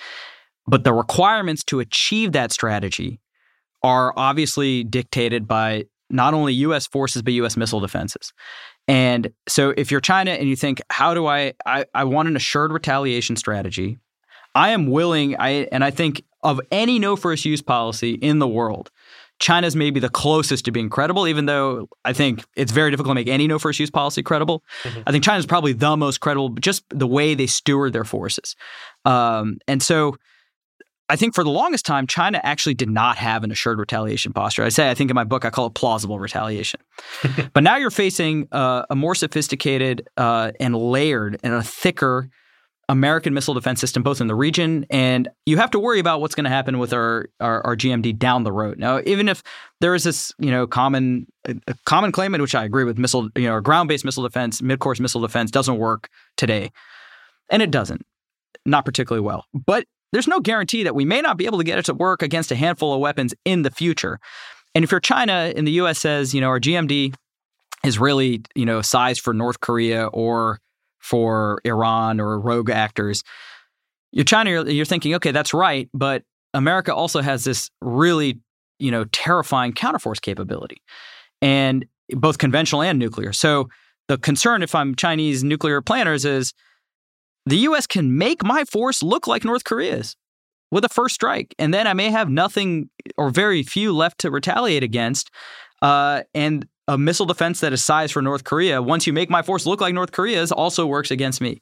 [0.67, 3.19] but the requirements to achieve that strategy
[3.81, 8.31] are obviously dictated by not only US forces, but US missile defenses.
[8.87, 12.35] And so if you're China and you think, how do I, I, I want an
[12.35, 13.97] assured retaliation strategy,
[14.55, 18.47] I am willing, I and I think of any no first use policy in the
[18.47, 18.91] world,
[19.39, 23.15] China's maybe the closest to being credible, even though I think it's very difficult to
[23.15, 24.63] make any no first use policy credible.
[24.83, 25.01] Mm-hmm.
[25.07, 28.55] I think China's probably the most credible, just the way they steward their forces.
[29.05, 30.15] Um, and so
[31.09, 34.63] I think for the longest time, China actually did not have an assured retaliation posture.
[34.63, 36.79] I say, I think in my book, I call it plausible retaliation.
[37.53, 42.29] but now you're facing uh, a more sophisticated uh, and layered and a thicker
[42.89, 46.35] American missile defense system, both in the region and you have to worry about what's
[46.35, 48.77] going to happen with our, our, our GMD down the road.
[48.77, 49.41] Now, even if
[49.79, 53.29] there is this you know common a common claim in which I agree with missile
[53.35, 56.71] you know ground based missile defense, mid course missile defense doesn't work today,
[57.49, 58.05] and it doesn't,
[58.65, 59.45] not particularly well.
[59.53, 62.21] But there's no guarantee that we may not be able to get it to work
[62.21, 64.19] against a handful of weapons in the future.
[64.75, 67.13] And if you're China and the US says, you know, our GMD
[67.83, 70.59] is really, you know, sized for North Korea or
[70.99, 73.23] for Iran or rogue actors,
[74.11, 76.23] you're China, you're thinking, okay, that's right, but
[76.53, 78.39] America also has this really,
[78.77, 80.81] you know, terrifying counterforce capability,
[81.41, 83.33] and both conventional and nuclear.
[83.33, 83.69] So
[84.07, 86.53] the concern, if I'm Chinese nuclear planners, is
[87.45, 87.87] the U.S.
[87.87, 90.15] can make my force look like North Korea's
[90.71, 94.31] with a first strike, and then I may have nothing or very few left to
[94.31, 95.29] retaliate against.
[95.81, 99.41] Uh, and a missile defense that is sized for North Korea, once you make my
[99.41, 101.61] force look like North Korea's, also works against me.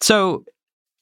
[0.00, 0.44] So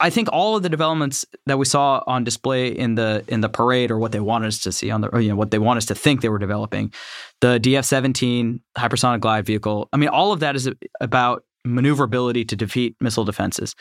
[0.01, 3.49] I think all of the developments that we saw on display in the in the
[3.49, 5.59] parade, or what they wanted us to see on the, or, you know, what they
[5.59, 6.93] want us to think they were developing,
[7.41, 9.89] the DF-17 hypersonic glide vehicle.
[9.93, 13.75] I mean, all of that is about maneuverability to defeat missile defenses.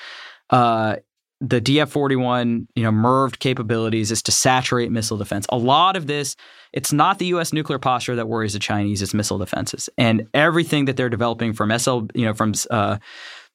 [0.49, 0.97] Uh,
[1.39, 5.45] the DF-41, you know, MIRVed capabilities is to saturate missile defense.
[5.49, 6.35] A lot of this,
[6.73, 7.53] it's not the U.S.
[7.53, 11.77] nuclear posture that worries the Chinese; it's missile defenses, and everything that they're developing from
[11.77, 12.97] SL, you know, from uh,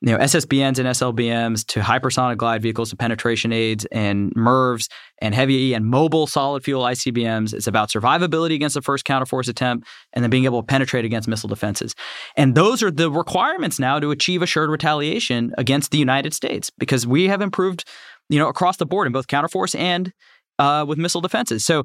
[0.04, 4.88] you know, SSBNs and SLBMs to hypersonic glide vehicles to penetration aids and MIRVs
[5.20, 7.54] and heavy and mobile solid fuel ICBMs.
[7.54, 11.28] It's about survivability against the first counterforce attempt and then being able to penetrate against
[11.28, 11.94] missile defenses.
[12.36, 17.06] And those are the requirements now to achieve assured retaliation against the United States because
[17.06, 17.84] we have improved,
[18.28, 20.12] you know, across the board in both counterforce and
[20.58, 21.64] uh, with missile defenses.
[21.64, 21.84] So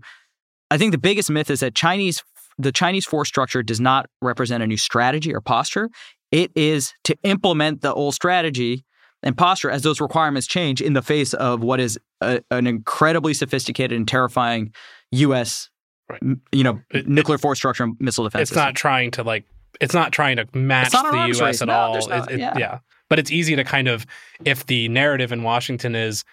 [0.72, 2.24] I think the biggest myth is that Chinese
[2.58, 5.90] the Chinese force structure does not represent a new strategy or posture.
[6.32, 8.84] It is to implement the old strategy
[9.24, 13.34] and posture as those requirements change in the face of what is a, an incredibly
[13.34, 14.74] sophisticated and terrifying
[15.12, 15.70] U.S.
[16.10, 16.22] Right.
[16.52, 18.44] you know it, nuclear force structure and missile defense.
[18.44, 18.66] It's system.
[18.66, 19.46] not trying to like.
[19.80, 21.42] It's not trying to match the U.S.
[21.42, 21.62] Race.
[21.62, 22.08] at no, all.
[22.08, 22.58] Not, it, yeah.
[22.58, 24.06] yeah, but it's easy to kind of
[24.46, 26.24] if the narrative in Washington is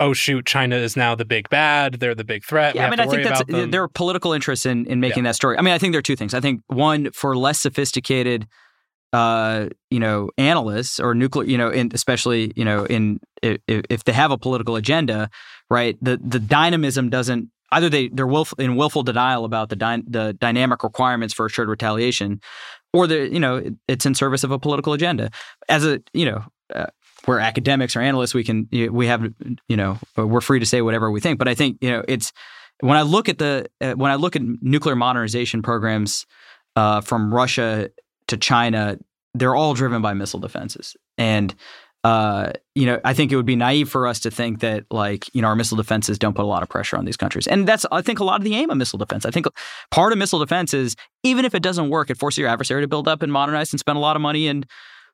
[0.00, 2.00] oh shoot, China is now the big bad.
[2.00, 2.74] They're the big threat.
[2.74, 5.30] Yeah, I mean, I think that's there are political interests in in making yeah.
[5.30, 5.58] that story.
[5.58, 6.34] I mean, I think there are two things.
[6.34, 8.46] I think one for less sophisticated
[9.12, 14.04] uh, you know, analysts or nuclear, you know, in, especially, you know, in if, if
[14.04, 15.28] they have a political agenda,
[15.68, 15.96] right?
[16.00, 20.32] The the dynamism doesn't either they they're willful, in willful denial about the dy- the
[20.34, 22.40] dynamic requirements for assured retaliation,
[22.92, 25.30] or the you know it's in service of a political agenda.
[25.68, 26.44] As a you know.
[26.74, 26.86] Uh,
[27.26, 28.34] we're academics or analysts.
[28.34, 29.32] We can we have
[29.68, 31.38] you know we're free to say whatever we think.
[31.38, 32.32] But I think you know it's
[32.80, 36.26] when I look at the uh, when I look at nuclear modernization programs
[36.74, 37.90] uh, from Russia
[38.28, 38.98] to China,
[39.34, 40.96] they're all driven by missile defenses.
[41.18, 41.54] And
[42.04, 45.32] uh, you know, I think it would be naive for us to think that like,
[45.34, 47.46] you know, our missile defenses don't put a lot of pressure on these countries.
[47.46, 49.24] And that's I think a lot of the aim of missile defense.
[49.24, 49.46] I think
[49.92, 52.88] part of missile defense is even if it doesn't work, it forces your adversary to
[52.88, 54.66] build up and modernize and spend a lot of money and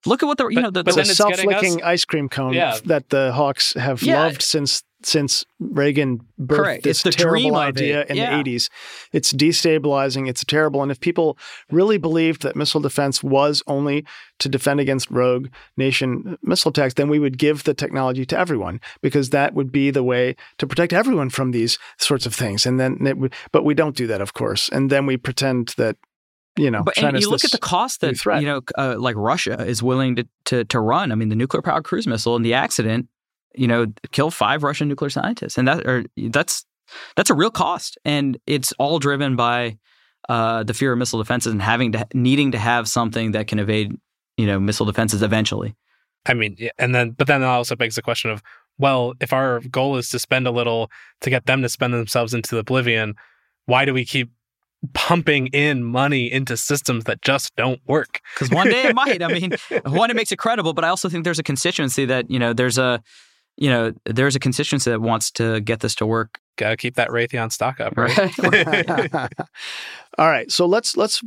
[0.07, 2.79] Look at what the you but, know the, the self-licking ice cream cone yeah.
[2.85, 4.23] that the Hawks have yeah.
[4.23, 6.85] loved since since Reagan birthed Correct.
[6.85, 8.43] this terrible idea in yeah.
[8.43, 8.69] the 80s.
[9.13, 10.29] It's destabilizing.
[10.29, 10.83] It's terrible.
[10.83, 11.39] And if people
[11.71, 14.05] really believed that missile defense was only
[14.41, 18.81] to defend against rogue nation missile attacks, then we would give the technology to everyone
[19.01, 22.67] because that would be the way to protect everyone from these sorts of things.
[22.67, 24.69] And then it would, but we don't do that, of course.
[24.69, 25.97] And then we pretend that
[26.57, 29.65] you know, but China's you look at the cost that you know, uh, like Russia
[29.65, 31.13] is willing to, to to run.
[31.13, 33.07] I mean, the nuclear powered cruise missile and the accident,
[33.55, 36.65] you know, kill five Russian nuclear scientists, and that or that's
[37.17, 39.79] that's a real cost, and it's all driven by
[40.29, 43.59] uh, the fear of missile defenses and having to needing to have something that can
[43.59, 43.93] evade,
[44.37, 45.75] you know, missile defenses eventually.
[46.27, 48.43] I mean, and then but then that also begs the question of,
[48.79, 50.91] well, if our goal is to spend a little
[51.23, 53.15] to get them to spend themselves into oblivion,
[53.67, 54.31] why do we keep
[54.95, 58.21] pumping in money into systems that just don't work.
[58.35, 59.23] Because one day it might.
[59.23, 59.53] I mean,
[59.87, 62.53] one, it makes it credible, but I also think there's a constituency that, you know,
[62.53, 63.03] there's a,
[63.59, 66.41] you know, there's a constituency that wants to get this to work.
[66.57, 68.39] Got to keep that Raytheon stock up, right?
[68.39, 69.13] right.
[70.19, 70.51] All right.
[70.51, 71.23] So let's, let's,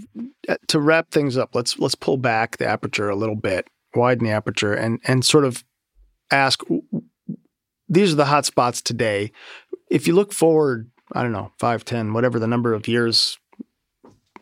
[0.50, 4.26] uh, to wrap things up, let's, let's pull back the aperture a little bit, widen
[4.26, 5.64] the aperture and, and sort of
[6.32, 6.64] ask,
[7.88, 9.32] these are the hot spots today.
[9.90, 13.38] If you look forward I don't know, five, ten, whatever the number of years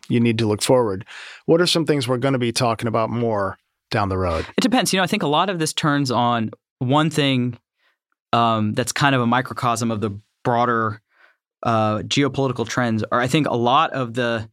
[0.08, 1.04] you need to look forward.
[1.46, 3.58] What are some things we're going to be talking about more
[3.90, 4.46] down the road?
[4.56, 4.92] It depends.
[4.92, 7.58] You know, I think a lot of this turns on one thing
[8.32, 11.00] um, that's kind of a microcosm of the broader
[11.62, 13.04] uh, geopolitical trends.
[13.10, 14.48] Or I think a lot of the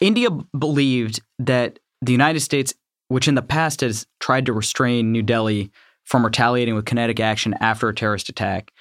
[0.00, 2.74] India believed that the United States,
[3.08, 5.70] which in the past has tried to restrain New Delhi
[6.04, 8.72] from retaliating with kinetic action after a terrorist attack,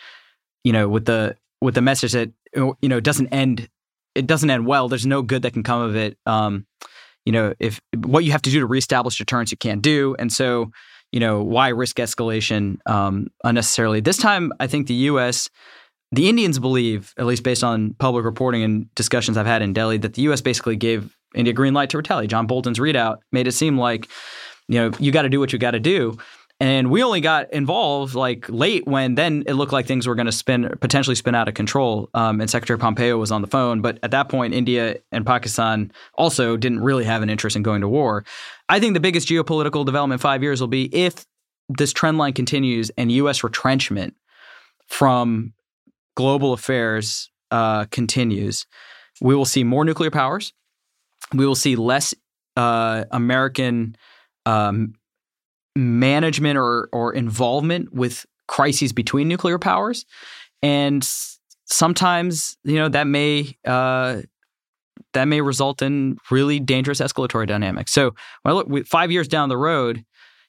[0.63, 3.70] you know, with the with the message that you know doesn't end
[4.16, 4.89] it doesn't end well.
[4.89, 6.18] There's no good that can come of it.
[6.26, 6.66] Um,
[7.26, 10.32] you know, if what you have to do to reestablish deterrence, you can't do, and
[10.32, 10.72] so
[11.14, 14.01] you know why risk escalation um, unnecessarily.
[14.01, 15.49] This time, I think the U.S.
[16.11, 19.97] The Indians believe, at least based on public reporting and discussions I've had in Delhi,
[19.99, 20.41] that the U.S.
[20.41, 22.30] basically gave India green light to retaliate.
[22.30, 24.09] John Bolton's readout made it seem like,
[24.68, 26.18] you know, you got to do what you got to do.
[26.59, 30.28] And we only got involved like late when then it looked like things were going
[30.28, 32.09] to spin potentially spin out of control.
[32.14, 35.91] Um, and Secretary Pompeo was on the phone, but at that point, India and Pakistan
[36.14, 38.24] also didn't really have an interest in going to war.
[38.74, 41.28] I think the biggest geopolitical development five years will be if
[41.69, 43.43] this trend line continues and U.S.
[43.43, 44.15] retrenchment
[44.88, 45.53] from
[46.17, 48.65] global affairs uh, continues.
[49.21, 50.53] We will see more nuclear powers.
[51.36, 52.15] We will see less
[52.57, 53.95] uh, American
[54.47, 54.95] um,
[55.76, 60.03] management or or involvement with crises between nuclear powers,
[60.63, 61.07] and
[61.65, 64.24] sometimes you know that may uh,
[65.14, 67.91] that may result in really dangerous escalatory dynamics.
[67.91, 70.03] So when I look five years down the road,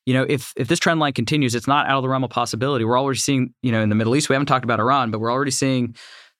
[0.06, 2.30] you know, if if this trend line continues, it's not out of the realm of
[2.30, 2.84] possibility.
[2.84, 5.20] We're already seeing, you know, in the Middle East, we haven't talked about Iran, but
[5.20, 5.94] we're already seeing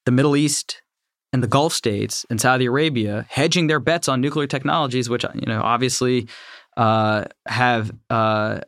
[0.05, 0.83] the Middle East
[1.33, 5.47] and the Gulf states and Saudi Arabia hedging their bets on nuclear technologies, which you
[5.47, 6.29] know obviously
[6.77, 8.61] uh, have uh,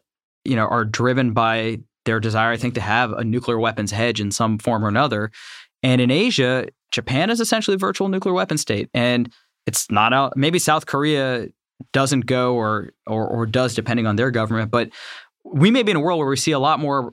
[0.44, 4.20] you know are driven by their desire, I think, to have a nuclear weapons hedge
[4.20, 5.30] in some form or another.
[5.82, 9.32] And in Asia, Japan is essentially a virtual nuclear weapon state, and
[9.66, 10.36] it's not out.
[10.36, 11.48] Maybe South Korea
[11.92, 14.90] doesn't go or or or does depending on their government, but
[15.44, 17.12] we may be in a world where we see a lot more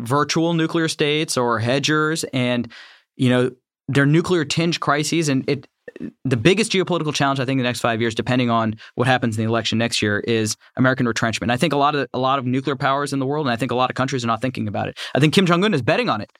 [0.00, 2.72] virtual nuclear states or hedgers and
[3.16, 3.50] you know
[3.88, 5.68] their nuclear tinge crises and it
[6.24, 9.36] the biggest geopolitical challenge I think in the next five years, depending on what happens
[9.36, 11.50] in the election next year, is American retrenchment.
[11.52, 13.56] I think a lot of a lot of nuclear powers in the world, and I
[13.56, 14.98] think a lot of countries are not thinking about it.
[15.14, 16.30] I think Kim Jong Un is betting on it.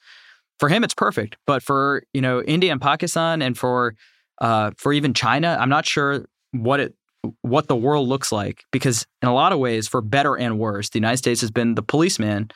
[0.59, 3.95] For him, it's perfect, but for you know India and Pakistan, and for
[4.39, 6.95] uh, for even China, I'm not sure what it
[7.41, 10.89] what the world looks like because in a lot of ways, for better and worse,
[10.89, 12.51] the United States has been the policeman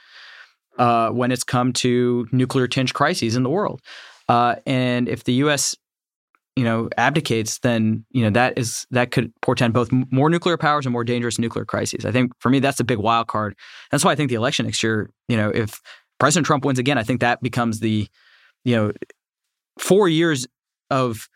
[0.77, 3.81] uh, when it's come to nuclear tinge crises in the world.
[4.27, 5.75] Uh, and if the U.S.
[6.55, 10.85] you know abdicates, then you know that is that could portend both more nuclear powers
[10.85, 12.05] and more dangerous nuclear crises.
[12.05, 13.55] I think for me that's a big wild card.
[13.91, 15.81] That's why I think the election next year, you know, if
[16.19, 18.07] President Trump wins again, I think that becomes the
[18.63, 18.91] you know
[19.79, 20.47] four years
[20.91, 21.27] of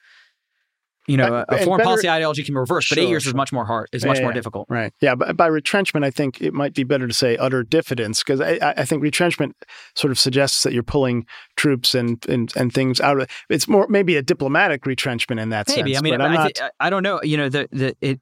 [1.07, 3.31] you know, a foreign better, policy ideology can be reversed, but eight years sure.
[3.31, 3.89] is much more hard.
[3.91, 4.35] Is much yeah, more yeah.
[4.35, 4.67] difficult.
[4.69, 4.93] Right.
[5.01, 5.15] Yeah.
[5.15, 8.57] But by retrenchment, I think it might be better to say utter diffidence because I,
[8.61, 9.55] I, think retrenchment
[9.95, 11.25] sort of suggests that you're pulling
[11.57, 13.31] troops and and, and things out of it.
[13.49, 15.77] It's more maybe a diplomatic retrenchment in that sense.
[15.77, 15.93] maybe.
[15.93, 16.07] sense.
[16.07, 16.59] I mean, I, not...
[16.79, 17.19] I, don't know.
[17.21, 18.21] You know, the the it,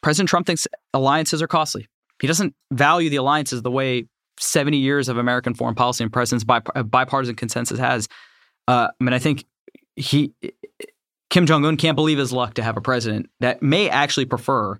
[0.00, 1.86] President Trump thinks alliances are costly.
[2.20, 4.06] He doesn't value the alliances the way
[4.38, 8.08] 70 years of American foreign policy and president's bipartisan consensus has.
[8.68, 9.44] Uh, I mean, I think
[9.96, 10.32] he
[11.32, 14.78] Kim Jong Un can't believe his luck to have a president that may actually prefer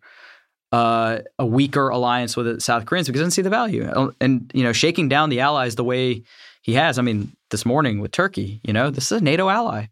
[0.70, 4.12] uh, a weaker alliance with the South Koreans because he doesn't see the value.
[4.20, 6.22] And you know, shaking down the allies the way
[6.60, 6.98] he has.
[6.98, 9.86] I mean, this morning with Turkey, you know, this is a NATO ally,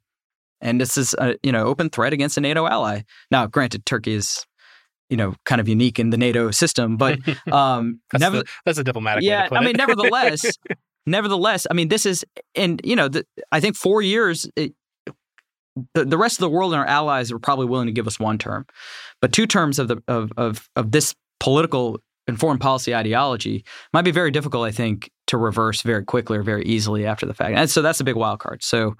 [0.60, 3.02] and this is a you know open threat against a NATO ally.
[3.30, 4.44] Now, granted, Turkey is
[5.08, 7.18] you know kind of unique in the NATO system, but
[7.50, 9.24] um, that's, never, the, that's a diplomatic.
[9.24, 10.44] Yeah, I mean, nevertheless.
[11.06, 12.22] nevertheless, I mean, this is,
[12.54, 14.46] and you know, the, I think four years.
[14.56, 14.74] It,
[15.94, 18.18] the, the rest of the world and our allies are probably willing to give us
[18.18, 18.66] one term,
[19.20, 24.02] but two terms of the of of, of this political and foreign policy ideology might
[24.02, 27.56] be very difficult, I think, to reverse very quickly or very easily after the fact.
[27.56, 28.62] And so that's a big wild card.
[28.62, 28.94] So,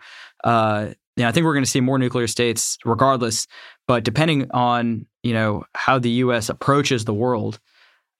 [0.45, 3.47] uh, you know, I think we're going to see more nuclear states regardless,
[3.87, 6.49] but depending on you know how the U.S.
[6.49, 7.59] approaches the world.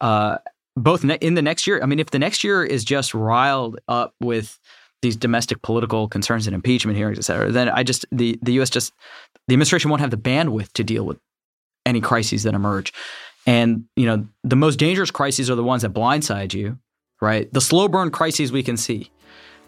[0.01, 0.39] Uh,
[0.77, 3.79] both ne- in the next year, I mean, if the next year is just riled
[3.89, 4.59] up with
[5.03, 8.71] these domestic political concerns and impeachment hearings, et cetera, then I just the the U.S.
[8.71, 8.93] just
[9.49, 11.19] the administration won't have the bandwidth to deal with
[11.87, 12.93] any crises that emerge.
[13.47, 16.79] And you know, the most dangerous crises are the ones that blindside you,
[17.21, 17.53] right?
[17.53, 19.11] The slow burn crises we can see,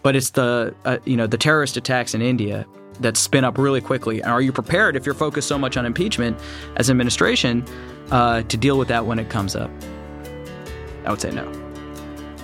[0.02, 2.66] but it's the uh, you know the terrorist attacks in India
[3.00, 4.20] that spin up really quickly.
[4.20, 6.38] And are you prepared if you're focused so much on impeachment
[6.76, 7.64] as administration
[8.10, 9.70] uh, to deal with that when it comes up?
[11.04, 11.71] I would say no.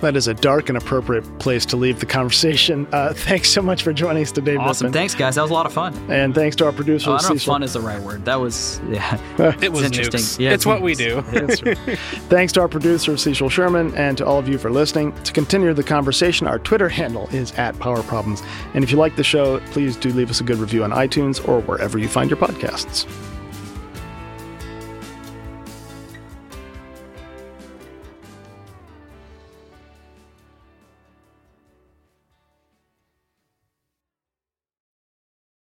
[0.01, 2.87] That is a dark and appropriate place to leave the conversation.
[2.91, 4.93] Uh, thanks so much for joining us today, Awesome.
[4.93, 5.35] Thanks, guys.
[5.35, 5.93] That was a lot of fun.
[6.09, 8.23] And thanks to our producer, oh, I don't know if fun is the right word.
[8.25, 9.19] That was, yeah.
[9.61, 10.19] it was interesting.
[10.19, 10.39] Nukes.
[10.39, 11.21] Yeah, it's, it's what we do.
[12.29, 15.13] thanks to our producer, Cecil Sherman, and to all of you for listening.
[15.23, 18.41] To continue the conversation, our Twitter handle is at Power Problems.
[18.73, 21.45] And if you like the show, please do leave us a good review on iTunes
[21.47, 23.05] or wherever you find your podcasts.